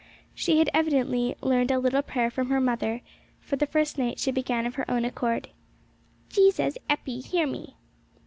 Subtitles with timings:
[0.33, 3.01] She had evidently learnt a little prayer from her mother,
[3.39, 5.49] for the first night she began of her own accord
[6.27, 7.75] 'Jesus, Eppy, hear me.'